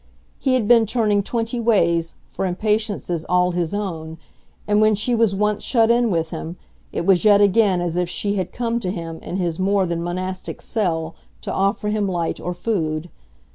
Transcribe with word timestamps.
He 0.39 0.55
had 0.55 0.67
been 0.67 0.87
turning 0.87 1.21
twenty 1.21 1.59
ways, 1.59 2.15
for 2.25 2.47
impatiences 2.47 3.23
all 3.29 3.51
his 3.51 3.71
own, 3.71 4.17
and 4.67 4.81
when 4.81 4.95
she 4.95 5.13
was 5.13 5.35
once 5.35 5.63
shut 5.63 5.91
in 5.91 6.09
with 6.09 6.31
him 6.31 6.57
it 6.91 7.05
was 7.05 7.23
yet 7.23 7.39
again 7.39 7.81
as 7.81 7.95
if 7.95 8.09
she 8.09 8.33
had 8.33 8.51
come 8.51 8.79
to 8.79 8.89
him 8.89 9.19
in 9.21 9.37
his 9.37 9.59
more 9.59 9.85
than 9.85 10.01
monastic 10.03 10.59
cell 10.59 11.13
to 11.41 11.53
offer 11.53 11.89
him 11.89 12.07
light 12.07 12.39
or 12.39 12.55
food. 12.55 13.11